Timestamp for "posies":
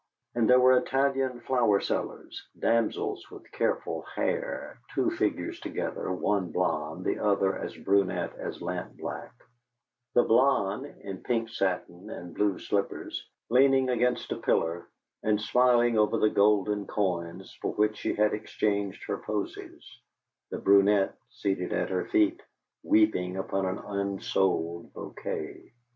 19.19-19.85